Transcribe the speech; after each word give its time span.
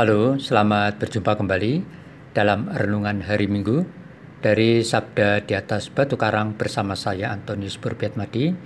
Halo, 0.00 0.40
selamat 0.40 0.96
berjumpa 0.96 1.36
kembali 1.36 1.84
dalam 2.32 2.72
renungan 2.72 3.20
hari 3.20 3.52
Minggu 3.52 3.84
dari 4.40 4.80
Sabda 4.80 5.44
di 5.44 5.52
atas 5.52 5.92
Batu 5.92 6.16
Karang 6.16 6.56
bersama 6.56 6.96
saya 6.96 7.28
Antonius 7.28 7.76
Burbiatmadi 7.76 8.56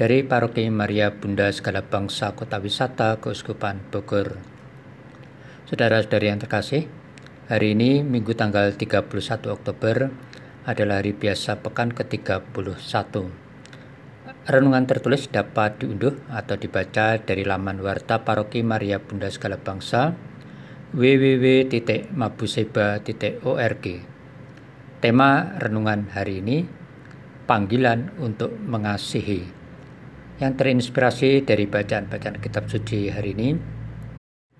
dari 0.00 0.24
Paroki 0.24 0.64
Maria 0.72 1.12
Bunda 1.12 1.52
Segala 1.52 1.84
Bangsa 1.84 2.32
Kota 2.32 2.56
Wisata 2.56 3.20
Keuskupan 3.20 3.92
Bogor. 3.92 4.40
Saudara-saudari 5.68 6.32
yang 6.32 6.40
terkasih, 6.40 6.88
hari 7.52 7.76
ini 7.76 8.00
Minggu 8.00 8.32
tanggal 8.32 8.72
31 8.72 9.04
Oktober 9.52 10.08
adalah 10.64 11.04
hari 11.04 11.12
biasa 11.12 11.60
pekan 11.60 11.92
ke-31. 11.92 12.80
Renungan 14.48 14.84
tertulis 14.88 15.28
dapat 15.28 15.76
diunduh 15.76 16.16
atau 16.32 16.56
dibaca 16.56 17.20
dari 17.20 17.44
laman 17.44 17.84
Warta 17.84 18.24
Paroki 18.24 18.64
Maria 18.64 18.96
Bunda 18.96 19.28
Segala 19.28 19.60
Bangsa 19.60 20.29
www.mabuseba.org. 20.90 23.86
Tema 25.00 25.30
renungan 25.62 26.10
hari 26.10 26.42
ini 26.42 26.66
panggilan 27.46 28.10
untuk 28.18 28.50
mengasihi. 28.58 29.46
Yang 30.42 30.52
terinspirasi 30.58 31.46
dari 31.46 31.70
bacaan-bacaan 31.70 32.42
kitab 32.42 32.66
suci 32.66 33.06
hari 33.06 33.38
ini. 33.38 33.54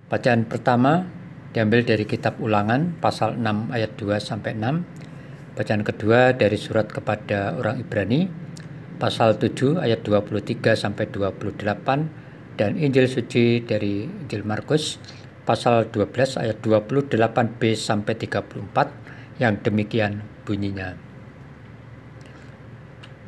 Bacaan 0.07 0.47
pertama 0.47 1.03
diambil 1.51 1.83
dari 1.83 2.07
kitab 2.07 2.39
Ulangan 2.39 2.95
pasal 3.03 3.35
6 3.35 3.75
ayat 3.75 3.99
2 3.99 4.23
sampai 4.23 4.55
6. 4.55 5.59
Bacaan 5.59 5.83
kedua 5.83 6.31
dari 6.39 6.55
surat 6.55 6.87
kepada 6.87 7.59
orang 7.59 7.83
Ibrani 7.83 8.31
pasal 9.03 9.35
7 9.35 9.83
ayat 9.83 10.07
23 10.07 10.79
sampai 10.79 11.11
28 11.11 12.55
dan 12.55 12.77
Injil 12.77 13.09
suci 13.09 13.65
dari 13.65 14.05
Injil 14.07 14.45
Markus 14.47 15.01
pasal 15.51 15.91
12 15.91 16.47
ayat 16.47 16.63
28b 16.63 17.75
sampai 17.75 18.15
34 18.15 19.43
yang 19.43 19.59
demikian 19.59 20.23
bunyinya. 20.47 20.95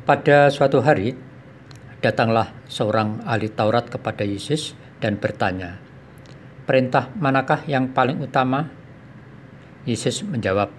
Pada 0.07 0.47
suatu 0.47 0.79
hari 0.79 1.19
datanglah 1.99 2.55
seorang 2.71 3.27
ahli 3.27 3.51
Taurat 3.51 3.91
kepada 3.91 4.23
Yesus 4.23 4.71
dan 5.03 5.19
bertanya, 5.19 5.83
"Perintah 6.63 7.11
manakah 7.19 7.59
yang 7.67 7.91
paling 7.91 8.23
utama?" 8.23 8.71
Yesus 9.83 10.23
menjawab, 10.23 10.71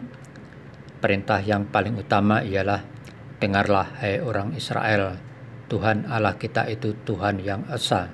"Perintah 1.04 1.44
yang 1.44 1.69
paling 1.69 2.00
utama 2.00 2.41
ialah: 2.41 2.88
Dengarlah, 3.36 4.00
hai 4.00 4.16
orang 4.24 4.56
Israel, 4.56 5.20
Tuhan 5.69 6.08
Allah 6.08 6.41
kita 6.41 6.64
itu 6.72 6.97
Tuhan 7.04 7.44
yang 7.44 7.69
esa. 7.69 8.08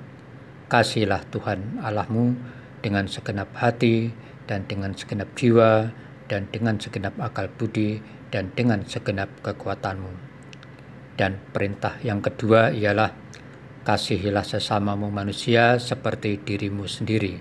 Kasihilah 0.67 1.23
Tuhan 1.31 1.79
Allahmu 1.79 2.59
dengan 2.81 3.05
segenap 3.07 3.53
hati 3.57 4.11
dan 4.49 4.65
dengan 4.67 4.91
segenap 4.97 5.31
jiwa 5.37 5.93
dan 6.27 6.49
dengan 6.51 6.75
segenap 6.81 7.15
akal 7.21 7.47
budi 7.55 8.01
dan 8.33 8.51
dengan 8.57 8.83
segenap 8.83 9.29
kekuatanmu. 9.45 10.11
Dan 11.15 11.37
perintah 11.53 12.01
yang 12.01 12.19
kedua 12.23 12.73
ialah 12.73 13.13
kasihilah 13.85 14.45
sesamamu 14.45 15.09
manusia 15.09 15.77
seperti 15.77 16.41
dirimu 16.41 16.85
sendiri. 16.85 17.37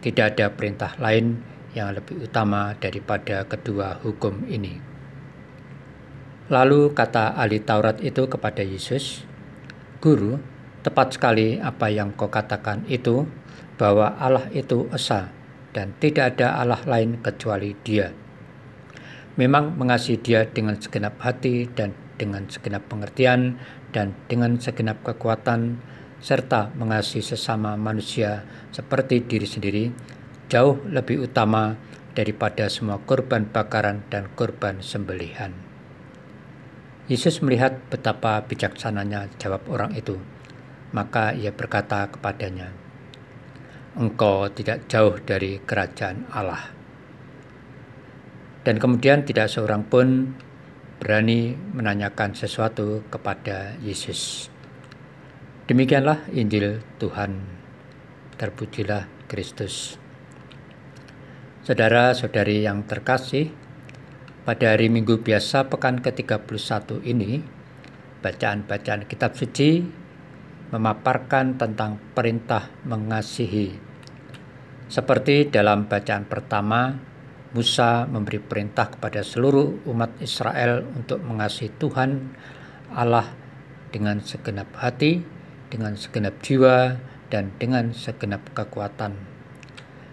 Tidak 0.00 0.36
ada 0.36 0.52
perintah 0.52 0.96
lain 0.96 1.40
yang 1.76 1.94
lebih 1.94 2.26
utama 2.26 2.74
daripada 2.76 3.46
kedua 3.46 4.00
hukum 4.02 4.48
ini. 4.50 4.80
Lalu 6.50 6.90
kata 6.90 7.38
ahli 7.38 7.62
Taurat 7.62 8.02
itu 8.02 8.26
kepada 8.26 8.66
Yesus, 8.66 9.22
Guru, 10.02 10.40
tepat 10.82 11.14
sekali 11.14 11.62
apa 11.62 11.92
yang 11.92 12.10
kau 12.16 12.26
katakan 12.26 12.82
itu 12.90 13.22
bahwa 13.80 14.12
Allah 14.20 14.44
itu 14.52 14.84
esa 14.92 15.32
dan 15.72 15.96
tidak 15.96 16.36
ada 16.36 16.60
Allah 16.60 16.84
lain 16.84 17.16
kecuali 17.24 17.72
Dia. 17.80 18.12
Memang 19.40 19.80
mengasihi 19.80 20.20
Dia 20.20 20.44
dengan 20.44 20.76
segenap 20.76 21.16
hati 21.24 21.64
dan 21.72 21.96
dengan 22.20 22.44
segenap 22.44 22.84
pengertian 22.92 23.56
dan 23.96 24.12
dengan 24.28 24.60
segenap 24.60 25.00
kekuatan 25.00 25.80
serta 26.20 26.76
mengasihi 26.76 27.24
sesama 27.24 27.80
manusia 27.80 28.44
seperti 28.76 29.24
diri 29.24 29.48
sendiri 29.48 29.84
jauh 30.52 30.76
lebih 30.84 31.24
utama 31.24 31.80
daripada 32.12 32.68
semua 32.68 33.00
korban 33.00 33.48
bakaran 33.48 34.04
dan 34.12 34.28
korban 34.36 34.84
sembelihan. 34.84 35.56
Yesus 37.08 37.40
melihat 37.40 37.80
betapa 37.88 38.44
bijaksananya 38.44 39.32
jawab 39.40 39.64
orang 39.72 39.96
itu. 39.96 40.20
Maka 40.90 41.34
ia 41.34 41.54
berkata 41.54 42.06
kepadanya, 42.10 42.74
engkau 43.98 44.46
tidak 44.54 44.86
jauh 44.86 45.18
dari 45.18 45.58
kerajaan 45.58 46.30
Allah. 46.30 46.70
Dan 48.62 48.76
kemudian 48.76 49.24
tidak 49.24 49.48
seorang 49.48 49.88
pun 49.88 50.36
berani 51.00 51.56
menanyakan 51.56 52.36
sesuatu 52.36 53.02
kepada 53.08 53.74
Yesus. 53.80 54.52
Demikianlah 55.64 56.28
Injil 56.36 56.84
Tuhan. 57.00 57.40
Terpujilah 58.36 59.08
Kristus. 59.24 59.96
Saudara-saudari 61.64 62.64
yang 62.64 62.84
terkasih, 62.84 63.52
pada 64.44 64.72
hari 64.72 64.88
Minggu 64.88 65.20
biasa 65.20 65.68
pekan 65.68 66.00
ke-31 66.00 67.04
ini, 67.04 67.44
bacaan-bacaan 68.24 69.04
kitab 69.08 69.36
suci 69.36 69.84
memaparkan 70.70 71.58
tentang 71.58 71.98
perintah 72.14 72.70
mengasihi. 72.86 73.74
Seperti 74.90 75.46
dalam 75.46 75.86
bacaan 75.86 76.26
pertama, 76.26 76.98
Musa 77.50 78.06
memberi 78.06 78.38
perintah 78.38 78.90
kepada 78.90 79.26
seluruh 79.26 79.82
umat 79.90 80.14
Israel 80.22 80.86
untuk 80.94 81.18
mengasihi 81.22 81.74
Tuhan 81.82 82.30
Allah 82.94 83.26
dengan 83.90 84.22
segenap 84.22 84.70
hati, 84.78 85.22
dengan 85.66 85.98
segenap 85.98 86.38
jiwa, 86.42 86.98
dan 87.30 87.50
dengan 87.58 87.90
segenap 87.90 88.54
kekuatan. 88.54 89.18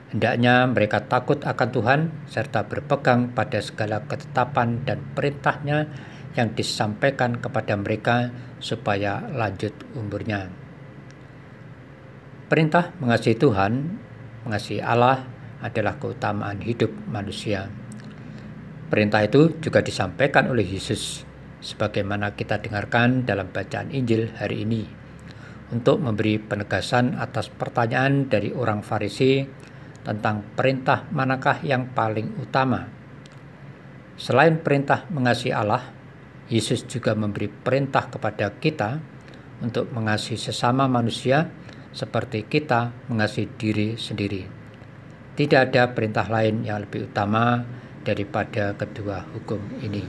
Hendaknya 0.07 0.65
mereka 0.65 1.03
takut 1.03 1.43
akan 1.43 1.69
Tuhan 1.69 1.99
serta 2.31 2.65
berpegang 2.65 3.35
pada 3.35 3.59
segala 3.59 4.01
ketetapan 4.07 4.81
dan 4.87 5.03
perintahnya 5.13 5.89
yang 6.37 6.53
disampaikan 6.53 7.41
kepada 7.41 7.73
mereka 7.73 8.29
supaya 8.61 9.25
lanjut 9.33 9.73
umurnya. 9.97 10.47
Perintah 12.47 12.95
mengasihi 13.01 13.35
Tuhan, 13.35 13.99
mengasihi 14.47 14.79
Allah 14.79 15.27
adalah 15.59 15.97
keutamaan 15.97 16.63
hidup 16.63 16.93
manusia. 17.09 17.67
Perintah 18.87 19.25
itu 19.25 19.51
juga 19.59 19.83
disampaikan 19.83 20.47
oleh 20.47 20.63
Yesus 20.63 21.27
sebagaimana 21.59 22.37
kita 22.37 22.61
dengarkan 22.63 23.27
dalam 23.27 23.51
bacaan 23.51 23.91
Injil 23.91 24.31
hari 24.37 24.63
ini 24.63 24.87
untuk 25.73 25.99
memberi 25.99 26.39
penegasan 26.39 27.19
atas 27.19 27.51
pertanyaan 27.51 28.31
dari 28.31 28.55
orang 28.55 28.79
Farisi 28.85 29.43
tentang 30.07 30.39
perintah 30.55 31.03
manakah 31.11 31.59
yang 31.67 31.91
paling 31.91 32.39
utama. 32.39 32.87
Selain 34.15 34.55
perintah 34.63 35.03
mengasihi 35.11 35.51
Allah, 35.51 35.96
Yesus 36.47 36.87
juga 36.87 37.11
memberi 37.11 37.51
perintah 37.51 38.07
kepada 38.07 38.55
kita 38.55 39.03
untuk 39.59 39.91
mengasihi 39.91 40.39
sesama 40.39 40.87
manusia 40.87 41.51
seperti 41.91 42.47
kita 42.47 42.93
mengasihi 43.11 43.51
diri 43.59 43.89
sendiri. 43.99 44.47
Tidak 45.35 45.59
ada 45.59 45.91
perintah 45.91 46.25
lain 46.31 46.63
yang 46.63 46.87
lebih 46.87 47.11
utama 47.11 47.61
daripada 48.01 48.73
kedua 48.79 49.27
hukum 49.35 49.59
ini. 49.83 50.01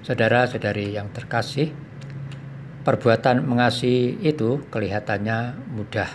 Saudara-saudari 0.00 0.96
yang 0.96 1.12
terkasih, 1.12 1.74
perbuatan 2.86 3.44
mengasihi 3.44 4.22
itu 4.22 4.64
kelihatannya 4.70 5.60
mudah. 5.76 6.10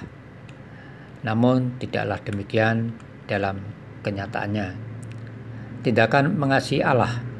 Namun 1.21 1.77
tidaklah 1.77 2.17
demikian 2.23 2.95
dalam 3.29 3.61
kenyataannya. 4.01 4.73
Tindakan 5.85 6.33
mengasihi 6.39 6.81
Allah 6.81 7.30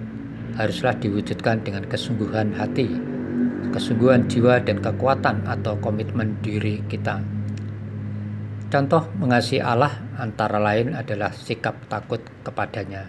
haruslah 0.56 0.98
diwujudkan 1.00 1.64
dengan 1.64 1.88
kesungguhan 1.88 2.56
hati, 2.56 2.88
kesungguhan 3.72 4.28
jiwa 4.28 4.60
dan 4.64 4.84
kekuatan 4.84 5.48
atau 5.48 5.80
komitmen 5.80 6.40
diri 6.44 6.84
kita. 6.92 7.24
Contoh 8.72 9.12
mengasihi 9.20 9.60
Allah 9.60 9.92
antara 10.16 10.56
lain 10.56 10.96
adalah 10.96 11.36
sikap 11.36 11.92
takut 11.92 12.24
kepadanya. 12.48 13.04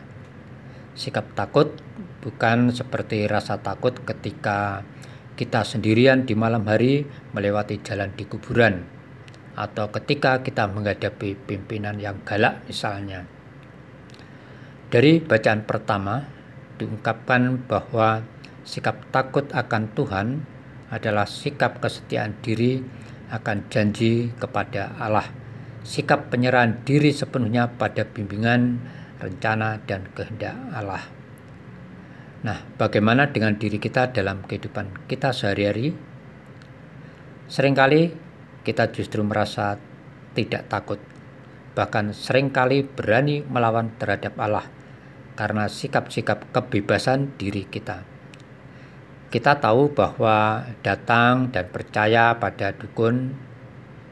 Sikap 0.99 1.39
takut 1.39 1.79
bukan 2.19 2.75
seperti 2.75 3.31
rasa 3.31 3.63
takut 3.63 3.95
ketika 4.03 4.83
kita 5.39 5.63
sendirian 5.63 6.27
di 6.27 6.35
malam 6.35 6.67
hari 6.67 7.07
melewati 7.31 7.79
jalan 7.81 8.11
di 8.13 8.27
kuburan 8.27 8.83
atau 9.55 9.89
ketika 9.93 10.41
kita 10.43 10.69
menghadapi 10.69 11.37
pimpinan 11.47 12.01
yang 12.01 12.21
galak 12.27 12.65
misalnya. 12.67 13.25
Dari 14.93 15.25
bacaan 15.25 15.65
pertama 15.65 16.21
diungkapkan 16.83 17.71
bahwa 17.71 18.27
sikap 18.67 19.07
takut 19.15 19.47
akan 19.55 19.95
Tuhan 19.95 20.43
adalah 20.91 21.31
sikap 21.31 21.79
kesetiaan 21.79 22.35
diri 22.43 22.83
akan 23.31 23.71
janji 23.71 24.35
kepada 24.37 24.99
Allah 24.99 25.43
sikap 25.83 26.31
penyerahan 26.31 26.83
diri 26.87 27.11
sepenuhnya 27.11 27.67
pada 27.75 28.07
bimbingan, 28.07 28.79
rencana, 29.19 29.83
dan 29.87 30.07
kehendak 30.15 30.55
Allah. 30.71 31.03
Nah, 32.43 32.59
bagaimana 32.79 33.31
dengan 33.31 33.55
diri 33.55 33.79
kita 33.79 34.11
dalam 34.11 34.43
kehidupan 34.47 35.07
kita 35.07 35.31
sehari-hari? 35.31 35.95
Seringkali 37.47 38.03
kita 38.67 38.91
justru 38.91 39.23
merasa 39.23 39.79
tidak 40.33 40.67
takut, 40.67 40.99
bahkan 41.75 42.11
sering 42.15 42.51
kali 42.51 42.83
berani 42.83 43.45
melawan 43.45 43.95
terhadap 43.99 44.35
Allah 44.41 44.65
karena 45.35 45.69
sikap-sikap 45.69 46.53
kebebasan 46.53 47.35
diri 47.41 47.65
kita. 47.69 48.05
Kita 49.33 49.57
tahu 49.57 49.97
bahwa 49.97 50.69
datang 50.85 51.49
dan 51.49 51.73
percaya 51.73 52.37
pada 52.37 52.77
dukun 52.77 53.33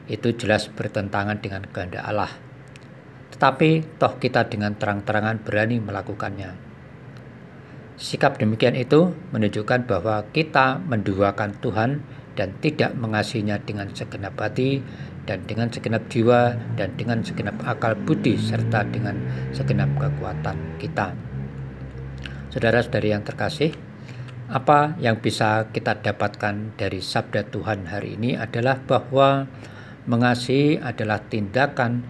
itu 0.09 0.33
jelas 0.33 0.65
bertentangan 0.73 1.37
dengan 1.37 1.61
kehendak 1.69 2.01
Allah. 2.01 2.33
Tetapi 3.31 4.01
toh 4.01 4.17
kita 4.17 4.49
dengan 4.49 4.73
terang-terangan 4.73 5.45
berani 5.45 5.77
melakukannya. 5.77 6.57
Sikap 8.01 8.41
demikian 8.41 8.73
itu 8.73 9.13
menunjukkan 9.29 9.85
bahwa 9.85 10.25
kita 10.33 10.81
menduakan 10.89 11.53
Tuhan 11.61 12.01
dan 12.33 12.57
tidak 12.57 12.97
mengasihinya 12.97 13.61
dengan 13.61 13.93
segenap 13.93 14.33
hati 14.41 14.81
dan 15.29 15.45
dengan 15.45 15.69
segenap 15.69 16.07
jiwa 16.09 16.57
dan 16.77 16.93
dengan 16.97 17.21
segenap 17.21 17.57
akal 17.65 17.93
budi 17.93 18.37
serta 18.37 18.85
dengan 18.89 19.17
segenap 19.53 19.89
kekuatan 19.97 20.81
kita. 20.81 21.13
Saudara-saudari 22.51 23.15
yang 23.15 23.23
terkasih, 23.23 23.71
apa 24.51 24.99
yang 24.99 25.23
bisa 25.23 25.71
kita 25.71 26.03
dapatkan 26.03 26.75
dari 26.75 26.99
sabda 26.99 27.47
Tuhan 27.47 27.87
hari 27.87 28.19
ini 28.19 28.35
adalah 28.35 28.83
bahwa 28.83 29.47
Mengasihi 30.01 30.81
adalah 30.81 31.21
tindakan 31.21 32.01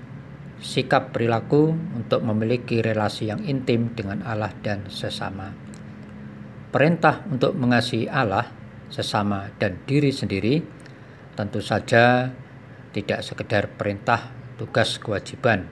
sikap 0.64 1.12
perilaku 1.12 1.76
untuk 1.92 2.24
memiliki 2.24 2.80
relasi 2.80 3.28
yang 3.28 3.44
intim 3.44 3.92
dengan 3.92 4.24
Allah 4.24 4.56
dan 4.64 4.88
sesama. 4.88 5.52
Perintah 6.72 7.28
untuk 7.28 7.52
mengasihi 7.60 8.08
Allah, 8.08 8.48
sesama, 8.88 9.52
dan 9.60 9.84
diri 9.84 10.08
sendiri 10.08 10.64
tentu 11.36 11.60
saja 11.60 12.32
tidak 12.92 13.24
sekedar 13.24 13.72
perintah, 13.76 14.32
tugas, 14.60 15.00
kewajiban, 15.00 15.68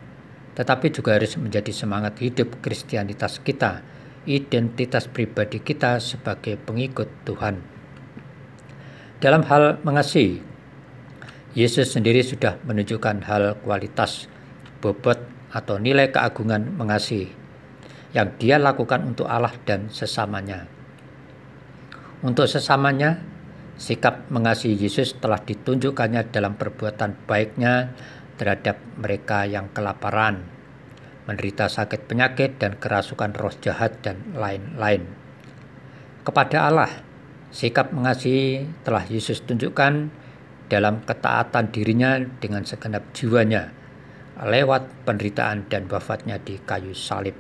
tetapi 0.56 0.92
juga 0.92 1.16
harus 1.16 1.36
menjadi 1.40 1.72
semangat 1.72 2.20
hidup 2.20 2.60
kristianitas 2.64 3.40
kita, 3.44 3.84
identitas 4.28 5.08
pribadi 5.08 5.64
kita 5.64 6.00
sebagai 6.04 6.60
pengikut 6.60 7.08
Tuhan. 7.24 7.60
Dalam 9.20 9.44
hal 9.48 9.84
mengasihi, 9.84 10.40
Yesus 11.52 11.92
sendiri 11.92 12.24
sudah 12.24 12.56
menunjukkan 12.64 13.26
hal 13.28 13.60
kualitas, 13.64 14.32
bobot, 14.80 15.20
atau 15.50 15.82
nilai 15.82 16.14
keagungan 16.14 16.78
mengasihi 16.78 17.34
yang 18.14 18.34
dia 18.42 18.58
lakukan 18.58 19.06
untuk 19.06 19.30
Allah 19.30 19.54
dan 19.66 19.90
sesamanya. 19.90 20.66
Untuk 22.26 22.50
sesamanya, 22.50 23.22
sikap 23.80 24.28
mengasihi 24.28 24.76
Yesus 24.76 25.16
telah 25.24 25.40
ditunjukkannya 25.40 26.28
dalam 26.36 26.60
perbuatan 26.60 27.16
baiknya 27.24 27.96
terhadap 28.36 28.76
mereka 29.00 29.48
yang 29.48 29.72
kelaparan, 29.72 30.44
menderita 31.24 31.72
sakit 31.72 32.04
penyakit 32.04 32.60
dan 32.60 32.76
kerasukan 32.76 33.32
roh 33.40 33.56
jahat 33.64 34.04
dan 34.04 34.20
lain-lain. 34.36 35.08
Kepada 36.28 36.68
Allah, 36.68 36.92
sikap 37.56 37.96
mengasihi 37.96 38.68
telah 38.84 39.08
Yesus 39.08 39.40
tunjukkan 39.48 40.12
dalam 40.68 41.02
ketaatan 41.08 41.72
dirinya 41.72 42.20
dengan 42.20 42.68
segenap 42.68 43.16
jiwanya 43.16 43.72
lewat 44.40 45.04
penderitaan 45.04 45.68
dan 45.68 45.88
wafatnya 45.92 46.40
di 46.40 46.60
kayu 46.64 46.96
salib. 46.96 47.36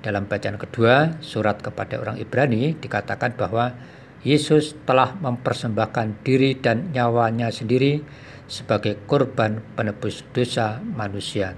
Dalam 0.00 0.24
bacaan 0.24 0.56
kedua, 0.56 1.20
surat 1.20 1.60
kepada 1.60 2.00
orang 2.00 2.16
Ibrani 2.16 2.72
dikatakan 2.72 3.36
bahwa 3.36 3.76
Yesus 4.20 4.76
telah 4.84 5.16
mempersembahkan 5.16 6.20
diri 6.20 6.52
dan 6.52 6.92
nyawanya 6.92 7.48
sendiri 7.48 8.04
sebagai 8.44 9.00
korban 9.08 9.64
penebus 9.78 10.26
dosa 10.36 10.82
manusia. 10.84 11.56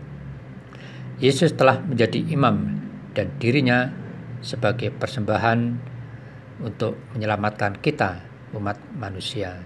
Yesus 1.18 1.58
telah 1.58 1.82
menjadi 1.82 2.22
imam 2.30 2.78
dan 3.18 3.34
dirinya 3.42 3.90
sebagai 4.42 4.94
persembahan 4.94 5.58
untuk 6.62 6.98
menyelamatkan 7.14 7.82
kita, 7.82 8.22
umat 8.54 8.78
manusia. 8.94 9.62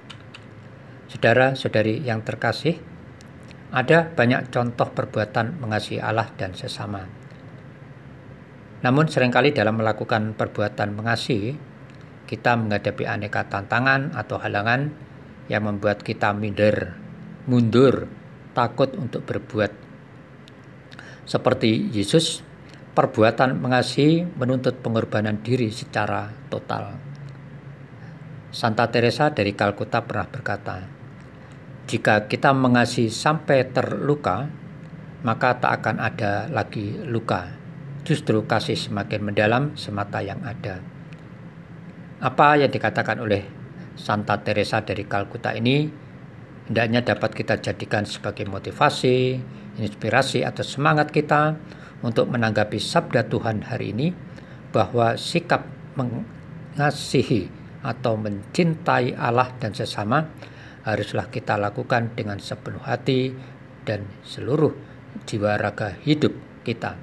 Saudara-saudari 1.13 2.01
yang 2.01 2.25
terkasih, 2.25 2.81
ada 3.77 4.09
banyak 4.09 4.49
contoh 4.49 4.89
perbuatan 4.89 5.61
mengasihi 5.61 6.01
Allah 6.01 6.33
dan 6.39 6.57
sesama. 6.57 7.05
Namun 8.81 9.11
sering 9.11 9.33
kali 9.35 9.51
dalam 9.51 9.81
melakukan 9.81 10.37
perbuatan 10.39 10.95
mengasihi, 10.95 11.76
kita 12.27 12.59
menghadapi 12.59 13.07
aneka 13.07 13.47
tantangan 13.47 14.13
atau 14.19 14.37
halangan 14.43 14.91
yang 15.47 15.63
membuat 15.65 16.03
kita 16.03 16.35
minder, 16.35 16.99
mundur, 17.47 18.11
takut 18.53 18.91
untuk 18.99 19.23
berbuat. 19.23 19.71
Seperti 21.27 21.91
Yesus, 21.95 22.43
perbuatan 22.95 23.63
mengasihi 23.63 24.27
menuntut 24.27 24.83
pengorbanan 24.83 25.39
diri 25.43 25.71
secara 25.71 26.35
total. 26.51 26.99
Santa 28.51 28.91
Teresa 28.91 29.31
dari 29.31 29.55
Kalkuta 29.55 30.03
pernah 30.03 30.27
berkata, 30.27 30.77
jika 31.87 32.27
kita 32.27 32.51
mengasihi 32.51 33.13
sampai 33.13 33.71
terluka, 33.71 34.51
maka 35.23 35.59
tak 35.63 35.83
akan 35.83 36.03
ada 36.03 36.51
lagi 36.51 36.99
luka. 37.07 37.47
Justru 38.03 38.43
kasih 38.47 38.79
semakin 38.79 39.21
mendalam 39.23 39.65
semata 39.79 40.23
yang 40.23 40.43
ada. 40.43 40.96
Apa 42.17 42.57
yang 42.57 42.73
dikatakan 42.73 43.21
oleh 43.21 43.45
Santa 43.93 44.41
Teresa 44.41 44.81
dari 44.81 45.05
Kalkuta 45.05 45.53
ini 45.53 45.85
hendaknya 46.65 47.05
dapat 47.05 47.37
kita 47.37 47.61
jadikan 47.61 48.09
sebagai 48.09 48.49
motivasi, 48.49 49.37
inspirasi 49.77 50.41
atau 50.41 50.65
semangat 50.65 51.13
kita 51.13 51.61
untuk 52.01 52.33
menanggapi 52.33 52.81
sabda 52.81 53.29
Tuhan 53.29 53.69
hari 53.69 53.93
ini 53.93 54.09
bahwa 54.73 55.17
sikap 55.21 55.69
mengasihi 55.97 57.53
atau 57.85 58.17
mencintai 58.17 59.13
Allah 59.13 59.53
dan 59.61 59.77
sesama 59.77 60.25
haruslah 60.89 61.29
kita 61.29 61.61
lakukan 61.61 62.17
dengan 62.17 62.41
sepenuh 62.41 62.81
hati 62.81 63.37
dan 63.85 64.09
seluruh 64.25 64.73
jiwa 65.29 65.61
raga 65.61 66.01
hidup 66.01 66.33
kita. 66.65 66.97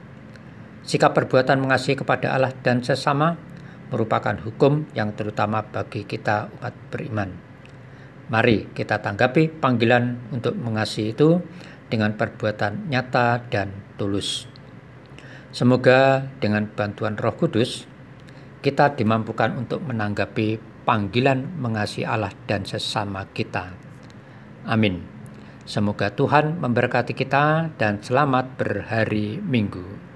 Sikap 0.84 1.14
perbuatan 1.16 1.62
mengasihi 1.62 2.02
kepada 2.02 2.36
Allah 2.36 2.52
dan 2.66 2.82
sesama 2.82 3.53
merupakan 3.94 4.34
hukum 4.42 4.90
yang 4.98 5.14
terutama 5.14 5.62
bagi 5.62 6.02
kita 6.10 6.50
umat 6.58 6.74
beriman. 6.90 7.30
Mari 8.34 8.74
kita 8.74 8.98
tanggapi 8.98 9.54
panggilan 9.62 10.34
untuk 10.34 10.58
mengasihi 10.58 11.14
itu 11.14 11.38
dengan 11.94 12.18
perbuatan 12.18 12.90
nyata 12.90 13.46
dan 13.54 13.70
tulus. 14.02 14.50
Semoga 15.54 16.26
dengan 16.42 16.66
bantuan 16.66 17.14
Roh 17.14 17.38
Kudus 17.38 17.86
kita 18.66 18.98
dimampukan 18.98 19.54
untuk 19.54 19.86
menanggapi 19.86 20.58
panggilan 20.82 21.62
mengasihi 21.62 22.10
Allah 22.10 22.34
dan 22.50 22.66
sesama 22.66 23.30
kita. 23.30 23.78
Amin. 24.66 25.06
Semoga 25.64 26.10
Tuhan 26.12 26.60
memberkati 26.60 27.14
kita 27.14 27.72
dan 27.78 28.02
selamat 28.02 28.58
berhari 28.58 29.40
Minggu. 29.40 30.13